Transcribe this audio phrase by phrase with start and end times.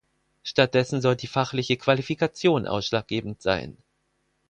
[0.41, 3.77] Stattdessen soll die fachliche Qualifikation ausschlaggebend sein.